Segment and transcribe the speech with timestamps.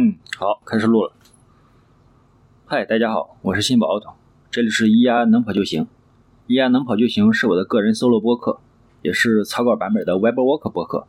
[0.00, 1.12] 嗯，好，开始录了。
[2.66, 4.10] 嗨，大家好，我是新宝奥特，
[4.48, 5.88] 这里是咿呀能跑就行。
[6.46, 8.60] 咿呀能跑就行是我的个人 solo 播客，
[9.02, 11.08] 也是草稿版本的 Web Work 播客，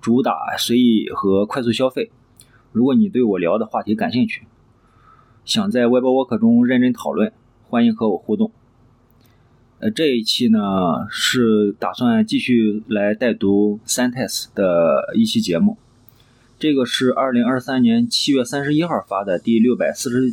[0.00, 2.10] 主打随意和快速消费。
[2.72, 4.42] 如果你对我聊的话题感兴趣，
[5.44, 7.32] 想在 Web Work 中认真讨论，
[7.68, 8.50] 欢迎和我互动。
[9.78, 15.78] 呃，这一期呢是打算继续来带读 Syntax 的一期节目。
[16.62, 20.32] 这个是二零二三年七月三十一号发的第六百四十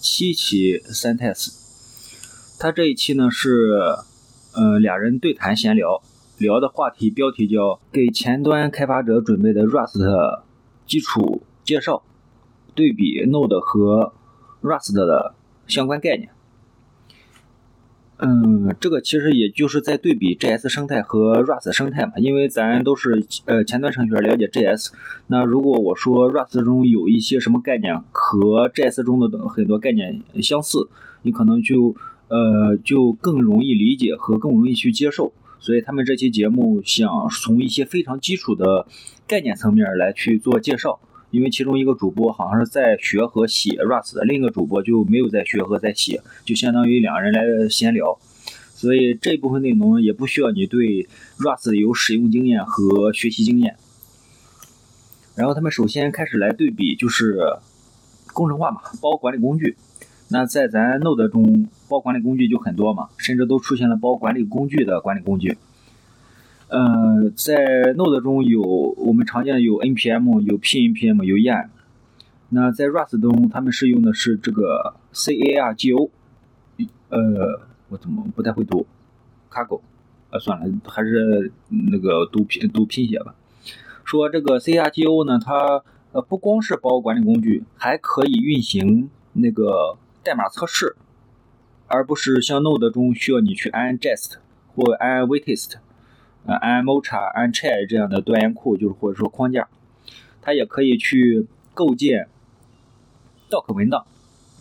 [0.00, 1.54] 七期 Syntax。
[2.58, 3.78] 他这一期呢是
[4.54, 6.02] 呃俩人对谈闲聊，
[6.36, 10.42] 聊的话题标题叫“给前端开发者准备的 Rust
[10.84, 12.02] 基础介绍”，
[12.74, 14.12] 对比 Node 和
[14.62, 15.36] Rust 的
[15.68, 16.30] 相关概念。
[18.22, 24.90] 嗯，这个其实也就是在对比 JS 生态和 Rust 生态嘛，因为咱都是呃前端程序员了解 JS，
[25.28, 30.90] 那如果我说 Rust 中有一些什么概念和 JS 中的很多概念相似，
[31.22, 31.96] 你可能就
[32.28, 35.32] 呃就更容易理解和更容易去接受。
[35.58, 38.86] 所以他们这期节目想从一些非常基础的
[39.26, 41.00] 概念层面来去做介绍。
[41.30, 48.18] 因为其中一个主播好像是在学和写 Rust，另一个主播就没有在学和在写，就相当于两个人来闲聊，
[48.74, 51.08] 所以这部分内容也不需要你对
[51.38, 53.76] Rust 有使用经验和学习经验。
[55.36, 57.38] 然后他们首先开始来对比，就是
[58.34, 59.76] 工程化嘛，包管理工具。
[60.28, 65.56] 那在咱 Node 中，包管理工具就很多嘛，甚至都出现了包管理工具的管理工具。
[66.70, 71.68] 呃，在 Node 中有我们常见的有 npm、有 p-npm、有 yarn。
[72.50, 76.10] 那在 Rust 中，他们是用的是这个 cargo。
[77.08, 78.86] 呃，我怎么不太会读
[79.50, 79.80] ？cargo。
[80.30, 81.50] 呃，算了，还是
[81.90, 83.34] 那个读拼读拼写吧。
[84.04, 85.82] 说这个 cargo 呢，它
[86.12, 90.94] 呃不光是包管理工具，还可以运行那个代码测试，
[91.88, 94.34] 而不是像 Node 中需要你去安 jest
[94.76, 95.78] 或安 wait-test。
[96.46, 99.68] 呃，Mocha、Unchain 这样的端言库，就是或者说框架，
[100.42, 102.28] 它也可以去构建
[103.50, 104.06] Doc 文档，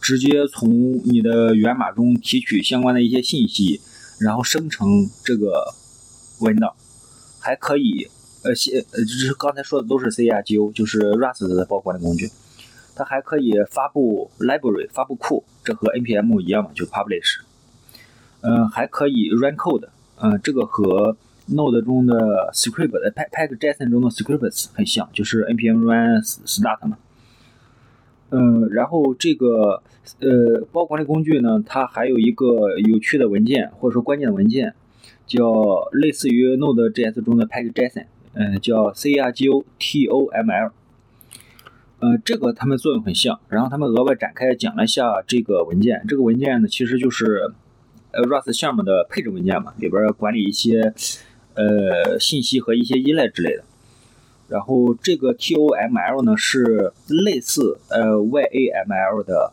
[0.02, 0.70] 直接从
[1.06, 3.80] 你的源码中提取相关的一些信息，
[4.20, 5.74] 然后生成这个
[6.42, 6.74] 文档，
[7.40, 8.08] 还可以，
[8.44, 12.30] 呃，写，呃，这是刚才说的都是 CRGO，就是 Rust 的包管理工具，
[12.96, 17.40] 它还可以发布 library，发布库，这和 npm 一样嘛，就是 publish，
[18.42, 19.88] 嗯，还可以 run code，
[20.18, 21.16] 嗯，这个和
[21.52, 26.98] Node 中的 script，呃，Packages 中的 scripts 很像，就是 npm run start 嘛。
[28.32, 29.82] 嗯，然后这个
[30.20, 34.76] 呃包管理工具呢，它还有一个有趣的文件或者说关键的文件，
[35.26, 40.72] 叫类似于 Node.js 中的 Packages，嗯，叫 CRGOTOML。
[42.02, 43.40] 呃，这个它们作用很像。
[43.50, 47.52] 然后他们额外展开讲了一下这个文件，这个文件呢其实就是
[48.12, 50.94] 呃 Rust 项目的配置文件嘛，里边管理一些。
[51.60, 53.64] 呃，信息和一些依赖之类的。
[54.48, 59.52] 然后这个 TOML 呢是类似呃 YAML 的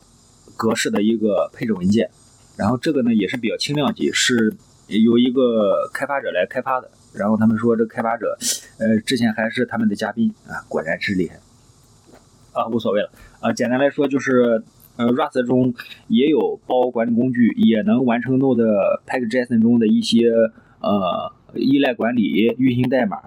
[0.56, 2.08] 格式的一个配置文件。
[2.56, 4.54] 然后这个呢也是比较轻量级，是
[4.86, 6.88] 由一个开发者来开发的。
[7.12, 8.38] 然后他们说这开发者
[8.78, 11.40] 呃之前还是他们的嘉宾啊，果然是厉害
[12.52, 13.52] 啊，无所谓了啊。
[13.52, 14.62] 简单来说就是
[14.94, 15.74] 呃 Rust 中
[16.06, 20.30] 也有包管理工具，也能完成 Node Package.json 中的一些
[20.80, 21.32] 呃。
[21.54, 23.18] 依赖管理、运行代码，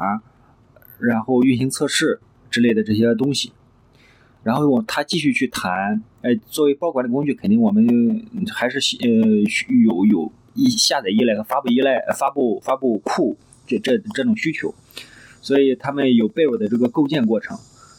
[0.99, 2.19] 然后运行测试
[2.49, 3.51] 之类的这些东西，
[4.43, 9.07] 然后他继续去谈，哎，作为包管理工具，肯定我们还是呃
[9.83, 14.73] 有有一下载依赖和发布依赖、发布发布库这这这种需求，
[15.41, 17.57] 所以他们有内部的这个构建过程。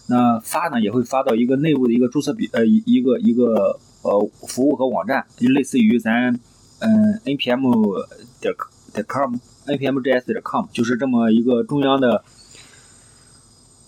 [0.08, 6.34] 那发呢也会发到一个内部的一个注册笔呃一个一个呃服务和网站，就类似于咱
[6.80, 8.06] 嗯 npm
[8.40, 8.52] 点
[8.92, 9.36] 点 com。
[9.66, 12.24] Npmjs 点 com 就是这么一个中央的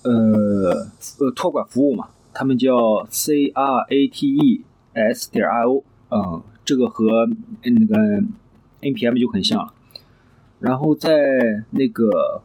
[0.02, 0.88] 呃
[1.18, 4.50] 呃托管服务嘛，他们叫 crates
[5.30, 7.28] 点 io，嗯，这个和
[7.62, 7.96] 那个
[8.80, 9.72] npm 就很像了。
[10.60, 12.42] 然后在那个，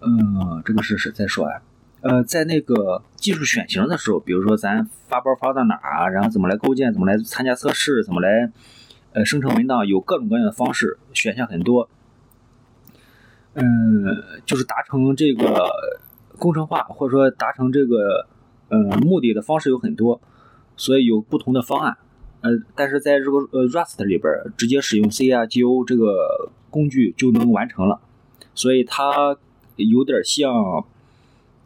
[0.00, 1.62] 嗯，这个是是再说啊，
[2.00, 8.50] 呃，在那个技术选型的时候，比如说咱发包发到哪儿啊，然后怎么来构建，怎么来参加测试，怎么来
[9.12, 11.88] 呃生成文档，有各种各样的方式，选项很多。
[13.60, 14.04] 嗯，
[14.46, 15.68] 就是达成这个
[16.38, 18.26] 工程化，或者说达成这个
[18.68, 20.20] 呃目的的方式有很多，
[20.76, 21.96] 所以有不同的方案。
[22.40, 28.00] 呃，但是在这个呃 Rust 里边，直接使用 cargo 这个工具就能完成了，
[28.54, 29.36] 所以它
[29.74, 30.84] 有点像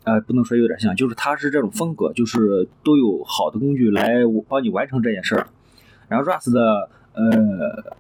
[0.05, 5.47] 呃，不能说有点像，就是它是这种风格，就是都有好的工具来帮你完成这件事儿。
[6.09, 7.97] 然后 Rust 的呃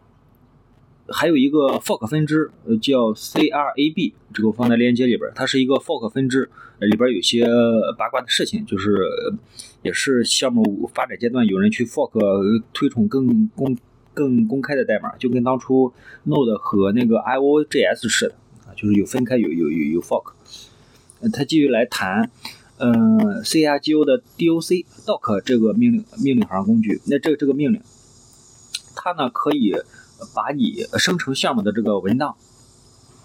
[1.08, 7.46] 还有一个 fork 分支，呃叫 CRAB，这个我放在链接里边，它是一个 fork 分支，里边有些
[7.98, 8.96] 八卦的事情，就是
[9.82, 13.76] 也是项目发展阶段有人去 fork 推崇更公
[14.14, 15.92] 更公开的代码，就跟当初
[16.26, 18.34] Node 和那个 IOJS 似的
[18.66, 20.32] 啊，就是有分开有有有有 fork。
[21.32, 22.30] 他继续来谈，
[22.78, 27.00] 嗯，CRGO 的 DOC doc 这个命令命令行工具。
[27.06, 27.80] 那这个这个命令，
[28.96, 29.72] 它呢可以
[30.34, 32.36] 把你生成项目的这个文档，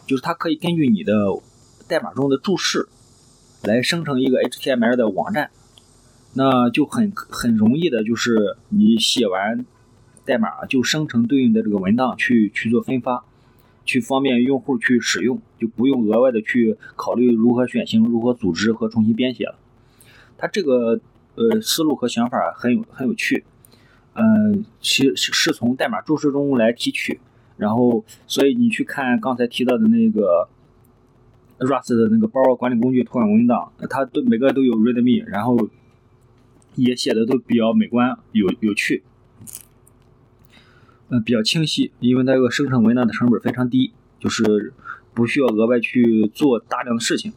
[0.05, 1.13] 就是它可以根据你的
[1.87, 2.87] 代码中的注释
[3.63, 5.51] 来生成一个 HTML 的网站。
[6.33, 9.65] 那就很很容易的，就是你写完
[10.25, 13.23] 代码就生成对应的这个文档去去做分发。
[13.85, 19.57] 去方便用户去使用，就不用额外的去考虑如何选型、如何组织和重新编写了。
[20.37, 20.99] 它这个
[21.35, 23.45] 呃思路和想法很有很有趣，
[24.19, 27.19] 嗯，其实是从代码注释中来提取，
[27.55, 30.49] 然后所以你去看刚才提到的那个
[31.59, 35.69] Rust 的那个包管理工具托管文档，它都每个都有 README，然后
[36.73, 39.03] 也写的都比较美观有有趣。
[41.09, 44.73] 嗯，比较清晰，因为它这个生成文档的成本非常低，就是
[45.13, 47.33] 不需要额外去做大量的事情，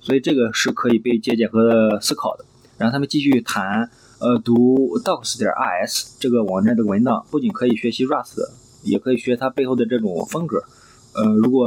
[0.00, 2.44] 所以这个是可以被借鉴和思考的。
[2.78, 3.90] 然后他们继续谈，
[4.24, 8.38] 呃，读 docs 点 rs 这个网站的文档，不仅可以学习 Rust，
[8.82, 10.64] 也可以学它背后的这种风格。
[11.12, 11.66] 呃，如果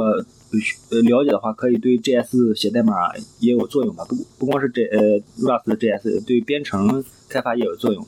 [0.90, 4.04] 呃了解的话，可以对 JS 写代码也有作用吧？
[4.08, 4.98] 不不光是这呃
[5.38, 8.04] Rust 的 JS，对编程开发也有作用。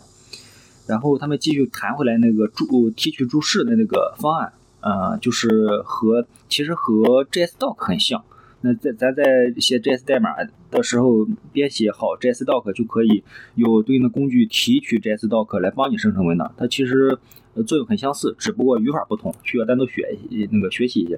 [0.89, 8.25] 然后他们继续谈回来那个注提取注释的那个方案，呃，就是和其实和 JSDoc 很像。
[8.63, 10.35] 那在咱在写 JS 代码
[10.71, 13.25] 的时候，编写好 JSDoc 就可以
[13.55, 16.55] 有对应的工具提取 JSDoc 来帮你生成文档。
[16.57, 17.19] 它其实
[17.67, 20.19] 作用很相似，只不过语法不同，需要单独学
[20.51, 21.17] 那个学习一下。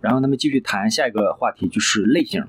[0.00, 2.44] 然后咱们继续谈下一个话题，就是类型。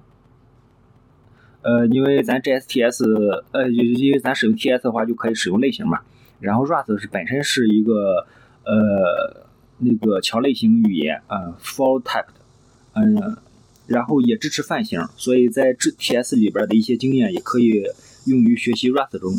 [1.61, 6.01] 呃，因为咱 JSTS，呃，因为咱使用 TS 的话，就可以使用类型嘛。
[6.39, 8.27] 然后 Rust 是本身是一个
[8.65, 9.47] 呃
[9.77, 12.33] 那个强类型语言，呃，for type 的，
[12.95, 13.37] 嗯，
[13.87, 17.83] 然后也支持泛型，所以在 TS 里边的一些经验也可以
[18.25, 19.33] 用于学习 Rust 中。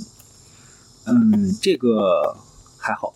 [1.07, 2.37] 嗯，这个
[2.79, 3.15] 还好。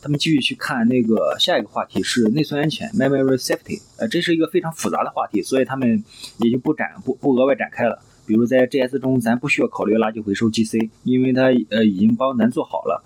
[0.00, 6.04] 他们继续去看那个下一个话题是内存安全 （Memory Safety），呃，这是一个非常复杂的话题，所以他们
[6.38, 8.00] 也就不展不不额外展开了。
[8.24, 13.02] 比如在 JS 中，咱不需要考虑垃圾回收 GC，因为它呃已经帮咱做好了，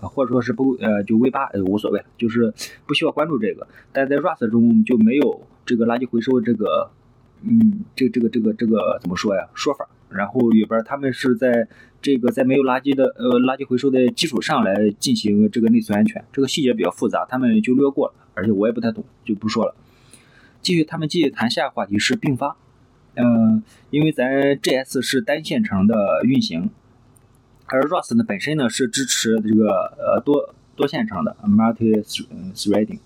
[0.00, 2.52] 或者说是不呃就 V 八呃无所谓，就是
[2.84, 3.66] 不需要关注这个。
[3.92, 6.90] 但在 Rust 中就没有这个垃圾回收这个
[7.42, 9.86] 嗯这这个这个这个怎么说呀说法。
[10.08, 11.68] 然后里边他们是在
[12.00, 19.74] 这个在没有垃圾的呃垃圾回收的基础上来进行这个内存安全，这个细节比较复杂，他们就略过了，而且我也不太懂，就不说了。
[20.62, 22.56] 继续，他们继续谈下一个话题是并发。
[23.16, 26.70] 嗯，因为咱 JS 是单线程的运行，
[27.66, 29.68] 而 Rust 呢本身呢是支持这个
[29.98, 32.02] 呃多多线程的 multi
[32.54, 33.00] threading，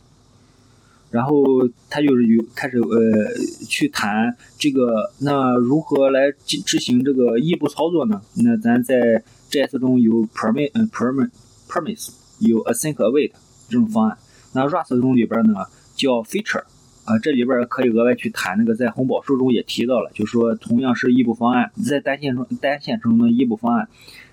[1.12, 1.44] 然后
[1.88, 3.34] 他就是有开始呃
[3.68, 8.20] 去谈这个那如何来执执行这个异步操作呢？
[8.36, 11.30] 那咱在 JS 中有 permit 嗯 permit
[11.68, 12.08] permis
[12.38, 13.30] 有 async await
[13.68, 14.18] 这种方案，
[14.54, 16.64] 那 Rust 中里边呢叫 feature。
[17.04, 23.88] 啊，这里边可以额外去谈那个，在红宝书中也提到了，就是说同样是异步方案，在单线中单线程中的异步方案，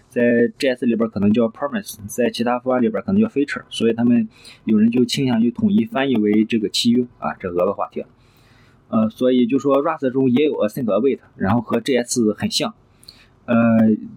[0.10, 0.22] 在
[0.58, 4.28] JS 里边可能叫 promise，在其他方案里边可能叫 feature，所以他们
[4.66, 8.04] 有人就倾向于统一翻译为这个契约啊，这额外话题。
[8.90, 12.74] 呃，所以就说 Rust 中也有 async await，然后和 JS 很像。
[13.46, 13.56] 呃，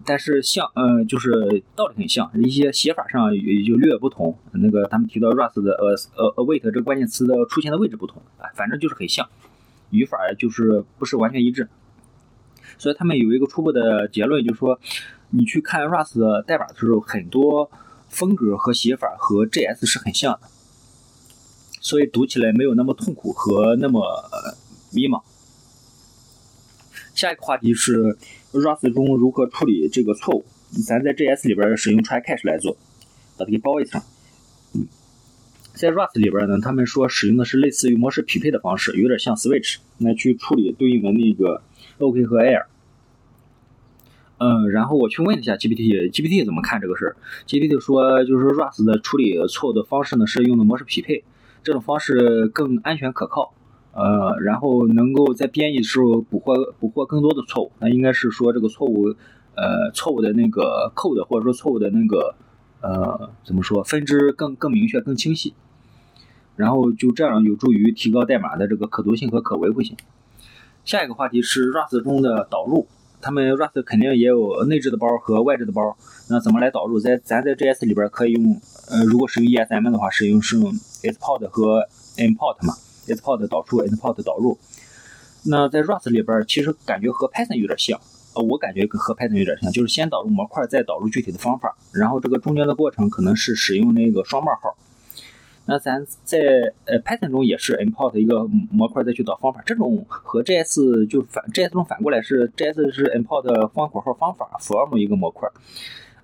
[0.05, 4.37] 但是像呃，就是道理很像，一些写法上也就略有不同。
[4.51, 9.27] 那个他们提到 Rust 的呃呃 await 这个关键词的出现的位置不同啊，反正就是很像，
[9.91, 11.67] 语法就是不是完全一致。
[12.77, 14.79] 所以他们有一个初步的结论，就是说
[15.35, 17.69] 你去看 Rust 的代码的时候，很多
[18.07, 20.47] 风格和写法和 JS 是很像的，
[21.81, 24.29] 所以读起来没有那么痛苦和那么
[24.91, 25.21] 迷茫。
[27.13, 28.17] 下一个话题是。
[28.53, 30.45] Rust 中如何处理这个错误？
[30.85, 32.77] 咱在 JS 里边使用 try catch 来做，
[33.35, 33.99] 把它给包一层。
[35.73, 41.63] 在 Rust 里边呢，他们说使用的是类似于模式匹配的方式，有点像 switch 来去处理对应的那个
[41.97, 42.65] OK 和 Air。
[44.39, 47.15] 嗯，然后我去问一下 GPT，GPT 怎么看这个事儿
[47.47, 51.23] ？GPT 说，就是 Rust 的处理错误的方式呢是用的模式匹配，
[51.63, 53.53] 这种方式更安全可靠。
[53.93, 57.71] 呃，然后能够在编译的时候捕获捕获更多的错误。
[57.79, 59.13] 那应该是说这个错误，
[59.55, 62.35] 呃，错误的那个 code 或者说错误的那个
[62.81, 65.53] 呃怎么说分支更更明确更清晰。
[66.55, 69.95] 然后就这样有助于提高代码的这个可读性和可维护性。
[70.83, 72.87] 下一个话题是 Rust 中的导入，
[73.23, 75.95] 他们 Rust 肯定也有内置的包和外置的包。
[76.29, 76.99] 那怎么来导入？
[76.99, 81.87] 在咱在 JS 里边可以用，呃，如果使用 ESM 的话，使用是用 export 和
[82.17, 82.75] import 嘛
[83.07, 84.57] ，export 导出，import 导入。
[85.45, 87.97] 那在 Rust 里边，其实感觉和 Python 有点像，
[88.35, 94.75] 呃，我感觉和 Python 有点像，就是先导入模块，再导入具体的方法，然后这个中间的过程可能是使用那个双冒号。
[95.65, 105.49] 那咱在呃 Python 中也是 import 一个模块再去导方法，这种和 JS 就反 JS 中反过来是 JS 是 import 方括号方法 form 一个模块，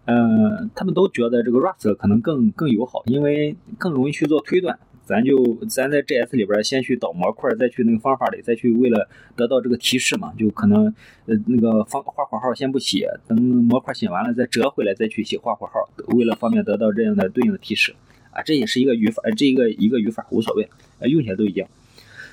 [0.05, 4.77] 嗯，他们都觉得这个 Rust 可能更更友好，因为更容易去做推断。
[5.05, 10.85] 咱就咱在 JS 里边先去导模块，再去那个方法里再去为了得到这个提示嘛，就可能
[11.25, 15.79] 呃那个方画括号先不写，等模块写完了再折回来再去写画括号，
[16.15, 17.95] 为了方便得到这样的对应的提示。
[18.43, 20.69] 这也是一个语法，呃这一个一个语法无所谓，
[20.99, 21.67] 呃，用起来都一样。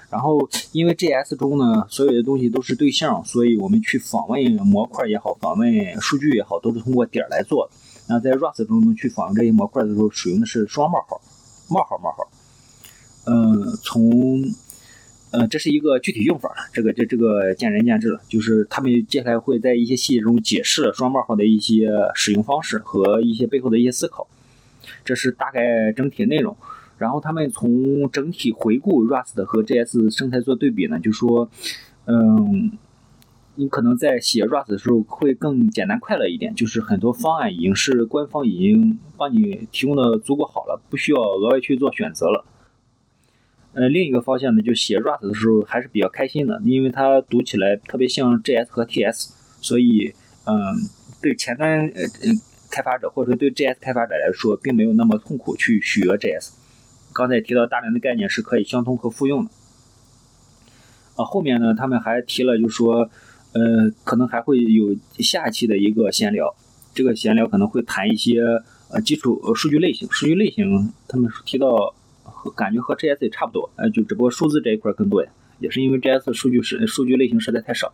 [0.09, 7.77] 然后，因为 JS 中呢，所有的东西都是对象，所以我们去访问模块也好，访问数据也好，都是通过点来做的。
[8.09, 11.21] 那在 Rust 中呢，去访问这些模块的时候，使用的是双冒号，
[11.69, 12.31] 冒号冒号。
[13.25, 14.45] 嗯，从，
[15.33, 18.21] 呃，这是一个具体用法，这个这这个见仁见智了。
[18.29, 24.29] 就是他们接下来会在一些细节中解释双冒号的一些使用方式和一些背后的一些思考。
[25.05, 26.57] 这是大概整体内容，
[26.99, 31.51] 然后他们从整体回顾 Rust 和 JS 生态做对比呢，就说，
[32.07, 32.73] 嗯，
[33.57, 42.45] 你可能在写 Rust 的时候会更简单快乐一点，就是很多方案已经是官方已经帮你提供的足够好了，不需要额外去做选择了。
[43.75, 50.15] 呃，另一个方向呢，就写 Rust 的时候还是比较开心的，因为它读起来特别像 JS 和 TS，所以，
[50.47, 50.57] 嗯，
[51.21, 52.41] 对前端，呃，嗯。
[52.71, 56.51] 开发者或者说对 JS 开发者来说，并没有那么痛苦去学 JS。
[57.13, 59.51] 刚才提到大量的概念是可以相通和复用的。
[61.17, 63.09] 啊，后面呢，他们还提了，就是说，
[63.53, 66.55] 呃，可能还会有下期的一个闲聊。
[66.95, 68.43] 这个闲聊可能会谈一些
[68.91, 70.07] 呃基础数据类型。
[70.11, 71.95] 数据类型，他们提到
[72.55, 77.93] 感觉和 JS 也差不多，呃，就只不过数字这一块更多呀，也是因为 JS 数据是数据类型实在太少。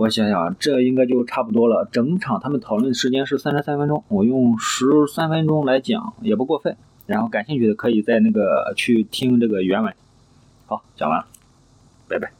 [0.00, 1.86] 我想想，这应该就差不多了。
[1.92, 6.74] 整场他们讨论时间是三十三分钟，我用十三分钟来讲也不过分。
[7.04, 9.92] 然后感兴趣的可以在那个去听这个原文。
[10.64, 11.26] 好，讲完了，
[12.08, 12.39] 拜拜。